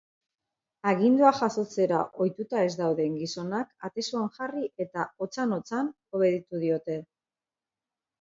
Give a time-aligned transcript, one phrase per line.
[0.91, 6.97] Aginduak jasotzera ohituta ez dauden gizonak atezuan jarri eta otzan-otzan obeditu diote.